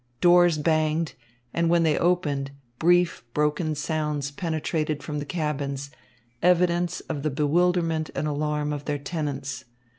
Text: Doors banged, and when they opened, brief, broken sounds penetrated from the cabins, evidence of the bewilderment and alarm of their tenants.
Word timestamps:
Doors 0.19 0.57
banged, 0.57 1.13
and 1.53 1.69
when 1.69 1.83
they 1.83 1.95
opened, 1.95 2.49
brief, 2.79 3.23
broken 3.35 3.75
sounds 3.75 4.31
penetrated 4.31 5.03
from 5.03 5.19
the 5.19 5.25
cabins, 5.27 5.91
evidence 6.41 7.01
of 7.01 7.21
the 7.21 7.29
bewilderment 7.29 8.09
and 8.15 8.27
alarm 8.27 8.73
of 8.73 8.85
their 8.85 8.97
tenants. 8.97 9.65